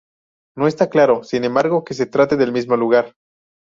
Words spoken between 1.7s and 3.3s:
que se trate del mismo lugar.